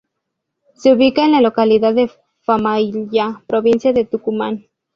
[0.73, 2.09] Se ubica en la localidad de
[2.39, 4.65] Famaillá, Provincia de Tucumán.